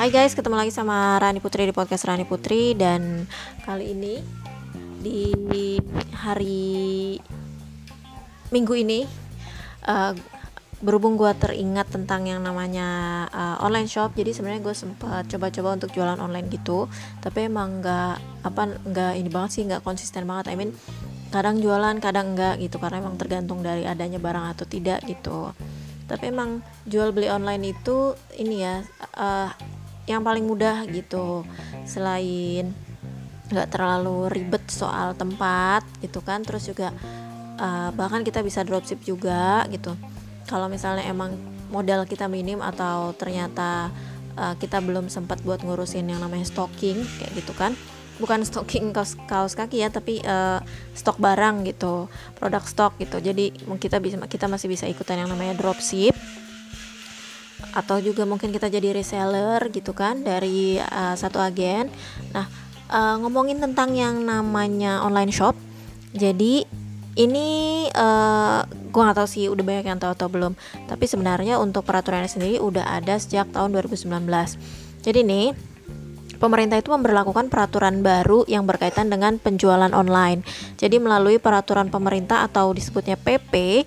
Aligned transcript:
Hai 0.00 0.08
guys, 0.08 0.32
ketemu 0.32 0.56
lagi 0.56 0.72
sama 0.72 1.20
Rani 1.20 1.44
Putri 1.44 1.68
di 1.68 1.76
podcast 1.76 2.08
Rani 2.08 2.24
Putri 2.24 2.72
dan 2.72 3.28
kali 3.68 3.92
ini 3.92 4.16
di 4.96 5.76
hari 6.16 7.20
Minggu 8.48 8.80
ini 8.80 9.04
uh, 9.84 10.16
berhubung 10.80 11.20
gue 11.20 11.28
teringat 11.36 11.92
tentang 11.92 12.24
yang 12.24 12.40
namanya 12.40 12.88
uh, 13.28 13.56
online 13.60 13.92
shop 13.92 14.16
jadi 14.16 14.32
sebenarnya 14.32 14.64
gue 14.64 14.72
sempat 14.72 15.28
coba-coba 15.28 15.76
untuk 15.76 15.92
jualan 15.92 16.16
online 16.16 16.48
gitu 16.48 16.88
tapi 17.20 17.52
emang 17.52 17.84
nggak 17.84 18.16
apa 18.48 18.62
nggak 18.80 19.12
ini 19.20 19.28
banget 19.28 19.50
sih 19.52 19.62
nggak 19.68 19.84
konsisten 19.84 20.24
banget. 20.24 20.48
I 20.48 20.56
mean 20.56 20.72
kadang 21.28 21.60
jualan 21.60 22.00
kadang 22.00 22.32
enggak 22.32 22.56
gitu 22.56 22.80
karena 22.80 23.04
emang 23.04 23.20
tergantung 23.20 23.60
dari 23.60 23.84
adanya 23.84 24.16
barang 24.16 24.48
atau 24.56 24.64
tidak 24.64 25.04
gitu. 25.04 25.52
Tapi 26.08 26.32
emang 26.32 26.64
jual 26.88 27.12
beli 27.12 27.28
online 27.28 27.76
itu 27.76 28.16
ini 28.40 28.64
ya 28.64 28.80
uh, 29.20 29.52
yang 30.10 30.26
paling 30.26 30.42
mudah 30.44 30.86
gitu. 30.90 31.46
Selain 31.86 32.74
nggak 33.50 33.68
terlalu 33.74 34.30
ribet 34.30 34.62
soal 34.70 35.18
tempat 35.18 35.82
gitu 35.98 36.22
kan 36.22 36.46
terus 36.46 36.70
juga 36.70 36.94
uh, 37.58 37.90
bahkan 37.98 38.22
kita 38.22 38.40
bisa 38.40 38.62
dropship 38.62 39.02
juga 39.02 39.66
gitu. 39.68 39.94
Kalau 40.46 40.66
misalnya 40.70 41.06
emang 41.06 41.34
modal 41.70 42.06
kita 42.06 42.26
minim 42.26 42.58
atau 42.62 43.14
ternyata 43.14 43.90
uh, 44.38 44.54
kita 44.58 44.82
belum 44.82 45.10
sempat 45.10 45.42
buat 45.42 45.62
ngurusin 45.62 46.06
yang 46.10 46.22
namanya 46.22 46.46
stocking 46.46 47.02
kayak 47.18 47.32
gitu 47.38 47.52
kan. 47.54 47.74
Bukan 48.22 48.42
stocking 48.48 48.94
kaos, 48.94 49.18
kaos 49.26 49.58
kaki 49.58 49.82
ya 49.82 49.90
tapi 49.90 50.22
uh, 50.22 50.62
stok 50.94 51.18
barang 51.18 51.66
gitu 51.66 52.06
produk 52.38 52.62
stok 52.62 52.98
gitu. 53.02 53.18
Jadi 53.18 53.50
kita 53.82 53.98
bisa 53.98 54.18
kita 54.30 54.46
masih 54.46 54.70
bisa 54.70 54.86
ikutan 54.86 55.26
yang 55.26 55.30
namanya 55.30 55.58
dropship 55.58 56.14
atau 57.72 58.02
juga 58.02 58.26
mungkin 58.26 58.50
kita 58.50 58.66
jadi 58.66 58.90
reseller 58.94 59.70
gitu 59.70 59.94
kan 59.94 60.22
dari 60.26 60.78
uh, 60.78 61.14
satu 61.14 61.38
agen. 61.38 61.90
Nah, 62.34 62.46
uh, 62.90 63.16
ngomongin 63.22 63.62
tentang 63.62 63.94
yang 63.94 64.22
namanya 64.26 65.02
online 65.06 65.30
shop. 65.30 65.54
Jadi 66.10 66.66
ini 67.18 67.48
uh, 67.90 68.66
gue 68.66 69.00
nggak 69.02 69.18
tahu 69.18 69.28
sih 69.28 69.46
udah 69.50 69.64
banyak 69.66 69.86
yang 69.86 69.98
tahu 70.02 70.12
atau 70.14 70.28
belum. 70.30 70.52
Tapi 70.86 71.04
sebenarnya 71.06 71.58
untuk 71.62 71.86
peraturannya 71.86 72.30
sendiri 72.30 72.58
udah 72.58 72.86
ada 72.98 73.18
sejak 73.18 73.50
tahun 73.54 73.74
2019. 73.74 74.06
Jadi 75.00 75.20
nih 75.22 75.46
pemerintah 76.40 76.80
itu 76.80 76.90
memperlakukan 76.90 77.52
peraturan 77.52 78.00
baru 78.00 78.48
yang 78.48 78.64
berkaitan 78.64 79.12
dengan 79.12 79.36
penjualan 79.36 79.92
online. 79.92 80.42
Jadi 80.80 80.96
melalui 80.96 81.36
peraturan 81.36 81.92
pemerintah 81.92 82.48
atau 82.48 82.72
disebutnya 82.72 83.20
PP 83.20 83.84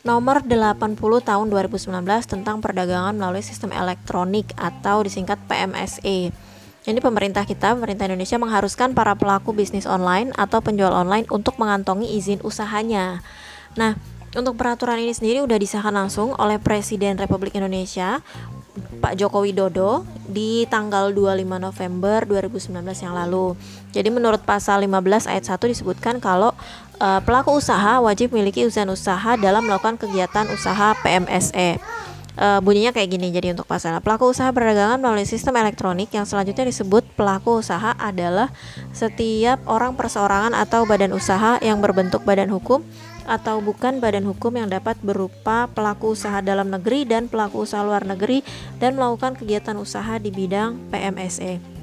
nomor 0.00 0.40
80 0.40 0.96
tahun 0.96 1.46
2019 1.52 1.92
tentang 2.24 2.64
perdagangan 2.64 3.12
melalui 3.12 3.44
sistem 3.44 3.68
elektronik 3.76 4.48
atau 4.56 5.04
disingkat 5.04 5.36
PMSE. 5.44 6.32
Ini 6.80 6.96
pemerintah 7.04 7.44
kita, 7.44 7.76
pemerintah 7.76 8.08
Indonesia 8.08 8.40
mengharuskan 8.40 8.96
para 8.96 9.12
pelaku 9.12 9.52
bisnis 9.52 9.84
online 9.84 10.32
atau 10.40 10.64
penjual 10.64 10.96
online 10.96 11.28
untuk 11.28 11.60
mengantongi 11.60 12.08
izin 12.16 12.40
usahanya. 12.40 13.20
Nah, 13.76 14.00
untuk 14.32 14.56
peraturan 14.56 14.96
ini 14.96 15.12
sendiri 15.12 15.44
sudah 15.44 15.60
disahkan 15.60 15.92
langsung 15.92 16.32
oleh 16.40 16.56
Presiden 16.56 17.20
Republik 17.20 17.52
Indonesia 17.52 18.24
Pak 19.00 19.18
Joko 19.18 19.42
Widodo 19.42 20.06
di 20.30 20.64
tanggal 20.70 21.10
25 21.10 21.42
November 21.58 22.22
2019 22.22 22.70
yang 23.02 23.14
lalu. 23.18 23.58
Jadi 23.90 24.08
menurut 24.14 24.42
pasal 24.46 24.86
15 24.86 25.26
ayat 25.26 25.44
1 25.46 25.72
disebutkan 25.72 26.22
kalau 26.22 26.54
uh, 27.02 27.20
pelaku 27.24 27.58
usaha 27.58 27.98
wajib 27.98 28.30
memiliki 28.30 28.62
izin 28.62 28.92
usaha 28.92 29.34
dalam 29.34 29.66
melakukan 29.66 29.98
kegiatan 29.98 30.46
usaha 30.54 30.94
PMSE. 31.02 31.82
Uh, 32.38 32.62
bunyinya 32.62 32.94
kayak 32.94 33.10
gini 33.10 33.34
jadi 33.34 33.52
untuk 33.52 33.66
pasal 33.66 33.98
pelaku 34.00 34.30
usaha 34.30 34.54
perdagangan 34.54 35.02
melalui 35.02 35.26
sistem 35.26 35.58
elektronik 35.58 36.14
yang 36.14 36.22
selanjutnya 36.24 36.70
disebut 36.70 37.02
pelaku 37.18 37.58
usaha 37.58 37.92
adalah 37.98 38.54
setiap 38.94 39.58
orang 39.66 39.98
perseorangan 39.98 40.54
atau 40.54 40.86
badan 40.86 41.10
usaha 41.10 41.58
yang 41.58 41.82
berbentuk 41.82 42.22
badan 42.22 42.48
hukum 42.54 42.86
atau 43.30 43.62
bukan 43.62 44.02
badan 44.02 44.26
hukum 44.26 44.58
yang 44.58 44.66
dapat 44.66 44.98
berupa 44.98 45.70
pelaku 45.70 46.18
usaha 46.18 46.42
dalam 46.42 46.66
negeri 46.66 47.06
dan 47.06 47.30
pelaku 47.30 47.62
usaha 47.62 47.86
luar 47.86 48.02
negeri 48.02 48.42
dan 48.82 48.98
melakukan 48.98 49.38
kegiatan 49.38 49.78
usaha 49.78 50.18
di 50.18 50.34
bidang 50.34 50.90
PMSE. 50.90 51.78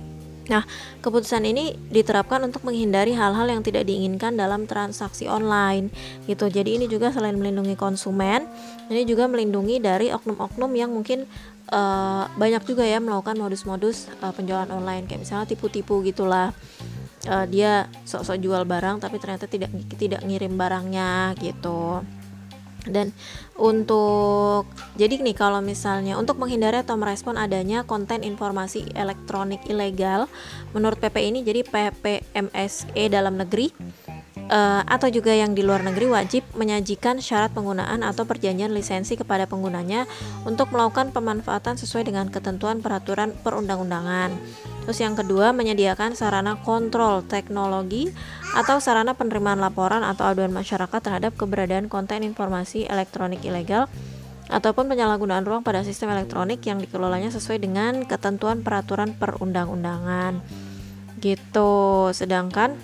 Nah, 0.47 0.63
keputusan 1.03 1.43
ini 1.43 1.75
diterapkan 1.91 2.39
untuk 2.43 2.63
menghindari 2.63 3.11
hal-hal 3.11 3.47
yang 3.51 3.61
tidak 3.63 3.83
diinginkan 3.83 4.35
dalam 4.35 4.63
transaksi 4.63 5.27
online 5.27 5.91
gitu. 6.23 6.47
Jadi 6.47 6.79
ini 6.79 6.85
juga 6.87 7.11
selain 7.11 7.35
melindungi 7.35 7.75
konsumen, 7.75 8.47
ini 8.87 9.03
juga 9.03 9.27
melindungi 9.27 9.83
dari 9.83 10.07
oknum-oknum 10.11 10.71
yang 10.71 10.91
mungkin 10.95 11.27
uh, 11.71 12.31
banyak 12.39 12.63
juga 12.63 12.87
ya 12.87 13.03
melakukan 13.03 13.35
modus-modus 13.35 14.07
uh, 14.23 14.31
penjualan 14.31 14.67
online 14.71 15.03
kayak 15.07 15.27
misalnya 15.27 15.47
tipu-tipu 15.51 15.99
gitulah. 16.03 16.55
Uh, 17.25 17.49
dia 17.49 17.89
sok-sok 18.05 18.37
jual 18.37 18.61
barang 18.61 19.01
tapi 19.01 19.17
ternyata 19.17 19.49
tidak 19.49 19.73
tidak 19.97 20.21
ngirim 20.21 20.53
barangnya 20.53 21.33
gitu 21.41 22.05
dan 22.87 23.11
untuk 23.59 24.69
jadi 24.95 25.19
nih 25.19 25.35
kalau 25.35 25.59
misalnya 25.59 26.15
untuk 26.15 26.39
menghindari 26.39 26.81
atau 26.81 26.95
merespon 26.95 27.35
adanya 27.35 27.83
konten 27.83 28.23
informasi 28.23 28.87
elektronik 28.95 29.65
ilegal 29.67 30.31
menurut 30.71 30.97
PP 30.97 31.15
ini 31.33 31.39
jadi 31.43 31.65
PPMSE 31.67 33.03
dalam 33.11 33.35
negeri 33.35 33.73
uh, 34.49 34.81
atau 34.87 35.07
juga 35.11 35.35
yang 35.35 35.53
di 35.53 35.61
luar 35.63 35.83
negeri 35.83 36.07
wajib 36.09 36.43
menyajikan 36.55 37.19
syarat 37.19 37.51
penggunaan 37.51 38.01
atau 38.03 38.23
perjanjian 38.23 38.71
lisensi 38.71 39.19
kepada 39.19 39.45
penggunanya 39.45 40.07
untuk 40.47 40.71
melakukan 40.71 41.11
pemanfaatan 41.11 41.75
sesuai 41.75 42.07
dengan 42.07 42.31
ketentuan 42.31 42.79
peraturan 42.79 43.35
perundang-undangan. 43.43 44.31
Terus 44.87 45.03
yang 45.03 45.19
kedua, 45.19 45.51
menyediakan 45.51 46.15
sarana 46.15 46.63
kontrol 46.63 47.19
teknologi 47.27 48.07
atau 48.55 48.79
sarana 48.79 49.19
penerimaan 49.19 49.59
laporan 49.59 49.99
atau 49.99 50.23
aduan 50.23 50.55
masyarakat 50.55 51.03
terhadap 51.03 51.35
keberadaan 51.35 51.91
konten 51.91 52.23
informasi 52.23 52.87
elektronik 52.87 53.43
ilegal 53.43 53.91
ataupun 54.47 54.87
penyalahgunaan 54.87 55.43
ruang 55.43 55.59
pada 55.59 55.83
sistem 55.83 56.15
elektronik 56.15 56.63
yang 56.63 56.79
dikelolanya 56.79 57.35
sesuai 57.35 57.59
dengan 57.59 58.07
ketentuan 58.07 58.63
peraturan 58.63 59.11
perundang-undangan. 59.11 60.39
Gitu. 61.19 61.75
Sedangkan 62.15 62.79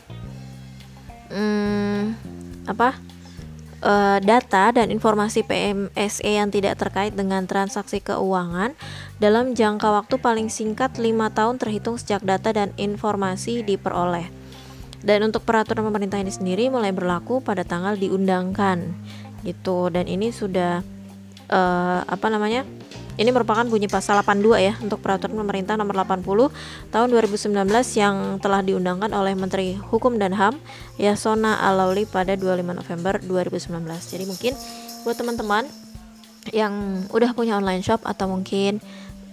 hmm, 1.32 2.20
apa 2.68 3.00
uh, 3.84 4.18
data 4.24 4.72
dan 4.72 4.90
informasi 4.90 5.44
PMSE 5.44 6.26
yang 6.26 6.50
tidak 6.50 6.80
terkait 6.80 7.14
dengan 7.14 7.44
transaksi 7.44 8.00
keuangan 8.00 8.74
dalam 9.20 9.54
jangka 9.54 9.92
waktu 9.92 10.16
paling 10.18 10.48
singkat 10.48 10.96
5 10.98 11.04
tahun 11.36 11.56
terhitung 11.60 12.00
sejak 12.00 12.24
data 12.24 12.56
dan 12.56 12.72
informasi 12.80 13.62
diperoleh. 13.62 14.32
Dan 15.04 15.28
untuk 15.28 15.44
peraturan 15.44 15.84
pemerintah 15.84 16.18
ini 16.24 16.32
sendiri 16.32 16.72
mulai 16.72 16.96
berlaku 16.96 17.44
pada 17.44 17.68
tanggal 17.68 18.00
diundangkan 18.00 18.96
gitu 19.44 19.92
dan 19.92 20.08
ini 20.08 20.32
sudah 20.32 20.80
uh, 21.52 22.02
apa 22.08 22.28
namanya? 22.32 22.64
Ini 23.14 23.30
merupakan 23.30 23.62
bunyi 23.70 23.86
pasal 23.86 24.26
82 24.26 24.58
ya 24.58 24.74
untuk 24.82 24.98
peraturan 24.98 25.38
pemerintah 25.38 25.78
nomor 25.78 26.02
80 26.02 26.50
tahun 26.90 27.08
2019 27.14 27.54
yang 27.94 28.16
telah 28.42 28.66
diundangkan 28.66 29.14
oleh 29.14 29.38
Menteri 29.38 29.78
Hukum 29.78 30.18
dan 30.18 30.34
HAM 30.34 30.58
Yasona 30.98 31.62
Alauli 31.62 32.10
pada 32.10 32.34
25 32.34 32.74
November 32.74 33.22
2019. 33.22 33.70
Jadi 34.10 34.24
mungkin 34.26 34.54
buat 35.06 35.14
teman-teman 35.14 35.70
yang 36.50 37.06
udah 37.14 37.38
punya 37.38 37.62
online 37.62 37.86
shop 37.86 38.02
atau 38.02 38.26
mungkin 38.34 38.82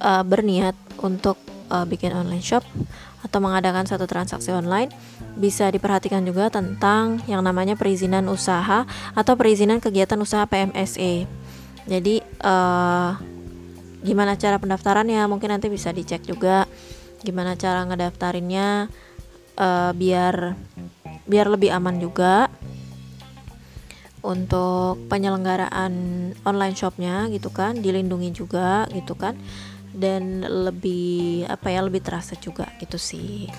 uh, 0.04 0.22
berniat 0.28 0.76
untuk 1.00 1.40
uh, 1.72 1.88
bikin 1.88 2.12
online 2.12 2.44
shop 2.44 2.60
atau 3.24 3.38
mengadakan 3.40 3.88
satu 3.88 4.04
transaksi 4.04 4.52
online 4.52 4.92
bisa 5.36 5.72
diperhatikan 5.72 6.20
juga 6.24 6.52
tentang 6.52 7.20
yang 7.24 7.40
namanya 7.40 7.80
perizinan 7.80 8.28
usaha 8.28 8.84
atau 9.16 9.34
perizinan 9.40 9.80
kegiatan 9.80 10.20
usaha 10.20 10.44
PMSE. 10.44 11.24
Jadi 11.88 12.20
uh, 12.44 13.16
gimana 14.00 14.36
cara 14.36 14.56
pendaftarannya 14.56 15.20
mungkin 15.28 15.52
nanti 15.52 15.68
bisa 15.68 15.92
dicek 15.92 16.24
juga 16.24 16.64
gimana 17.20 17.52
cara 17.56 17.84
ngedaftarinnya 17.84 18.88
uh, 19.60 19.92
biar 19.92 20.56
biar 21.28 21.46
lebih 21.52 21.70
aman 21.70 22.00
juga 22.00 22.48
untuk 24.20 25.00
penyelenggaraan 25.08 25.92
online 26.44 26.76
shopnya 26.76 27.28
gitu 27.32 27.48
kan 27.48 27.80
dilindungi 27.80 28.36
juga 28.36 28.84
gitu 28.92 29.16
kan 29.16 29.36
dan 29.96 30.44
lebih 30.44 31.48
apa 31.48 31.72
ya 31.72 31.82
lebih 31.82 32.04
terasa 32.04 32.36
juga 32.38 32.68
gitu 32.78 33.00
sih. 33.00 33.50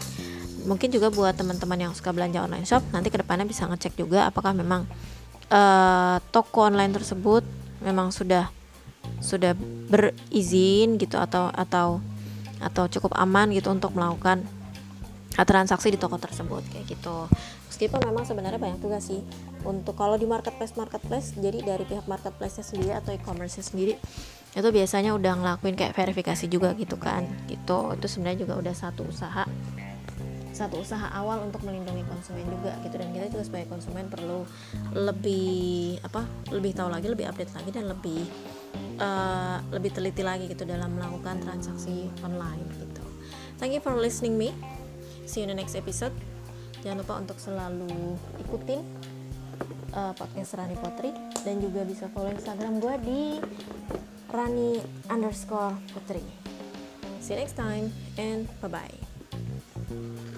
Mungkin 0.62 0.94
juga 0.94 1.10
buat 1.10 1.34
teman-teman 1.34 1.90
yang 1.90 1.94
suka 1.98 2.14
belanja 2.14 2.46
online 2.46 2.70
shop 2.70 2.86
nanti 2.94 3.10
ke 3.10 3.18
depannya 3.18 3.50
bisa 3.50 3.66
ngecek 3.66 3.98
juga 3.98 4.30
apakah 4.30 4.54
memang 4.54 4.86
uh, 5.50 6.22
toko 6.30 6.70
online 6.70 6.94
tersebut 6.94 7.42
memang 7.82 8.14
sudah 8.14 8.54
sudah 9.22 9.54
berizin 9.88 10.98
gitu 10.98 11.16
atau 11.16 11.54
atau 11.54 12.02
atau 12.62 12.86
cukup 12.90 13.18
aman 13.18 13.50
gitu 13.54 13.74
untuk 13.74 13.94
melakukan 13.98 14.46
transaksi 15.42 15.90
di 15.90 15.98
toko 15.98 16.20
tersebut 16.22 16.62
kayak 16.70 16.86
gitu. 16.92 17.26
Meskipun 17.72 18.04
memang 18.06 18.28
sebenarnya 18.28 18.62
banyak 18.62 18.78
juga 18.84 19.02
sih 19.02 19.24
untuk 19.66 19.98
kalau 19.98 20.14
di 20.20 20.30
marketplace 20.30 20.78
marketplace 20.78 21.34
jadi 21.34 21.66
dari 21.66 21.88
pihak 21.88 22.06
marketplace 22.06 22.62
nya 22.62 22.66
sendiri 22.66 22.92
atau 22.94 23.10
e-commerce 23.16 23.58
nya 23.58 23.66
sendiri 23.66 23.94
itu 24.52 24.70
biasanya 24.70 25.16
udah 25.16 25.34
ngelakuin 25.40 25.80
kayak 25.80 25.96
verifikasi 25.96 26.46
juga 26.52 26.76
gitu 26.78 27.00
kan 27.00 27.26
gitu. 27.50 27.96
Itu 27.98 28.06
sebenarnya 28.06 28.46
juga 28.46 28.54
udah 28.60 28.74
satu 28.76 29.08
usaha 29.10 29.48
satu 30.52 30.84
usaha 30.84 31.10
awal 31.16 31.42
untuk 31.48 31.64
melindungi 31.66 32.06
konsumen 32.06 32.46
juga 32.46 32.76
gitu. 32.86 32.96
Dan 33.02 33.10
kita 33.16 33.34
juga 33.34 33.44
sebagai 33.48 33.68
konsumen 33.72 34.06
perlu 34.12 34.46
lebih 34.94 35.98
apa 36.06 36.28
lebih 36.54 36.78
tahu 36.78 36.92
lagi 36.92 37.08
lebih 37.10 37.26
update 37.26 37.56
lagi 37.56 37.70
dan 37.74 37.90
lebih 37.90 38.22
uh, 39.02 39.58
lebih 39.74 39.98
teliti 39.98 40.22
lagi 40.22 40.46
gitu 40.46 40.62
dalam 40.64 40.94
melakukan 40.94 41.42
transaksi 41.42 42.14
online 42.22 42.62
gitu. 42.78 43.02
Thank 43.58 43.74
you 43.74 43.82
for 43.82 43.98
listening 43.98 44.38
me. 44.38 44.54
See 45.26 45.42
you 45.42 45.50
in 45.50 45.54
the 45.54 45.58
next 45.58 45.74
episode. 45.74 46.14
Jangan 46.86 47.02
lupa 47.02 47.18
untuk 47.18 47.38
selalu 47.42 48.18
ikutin 48.46 48.82
uh, 49.98 50.14
podcast 50.14 50.54
Rani 50.54 50.78
Potri. 50.78 51.10
Dan 51.42 51.58
juga 51.58 51.82
bisa 51.82 52.06
follow 52.14 52.30
Instagram 52.30 52.78
gue 52.78 52.96
di 53.02 53.22
Rani 54.30 54.78
underscore 55.10 55.76
Putri 55.92 56.42
see 57.22 57.34
you 57.36 57.40
next 57.40 57.54
time 57.54 57.94
and 58.18 58.48
bye 58.62 58.68
bye 58.68 60.38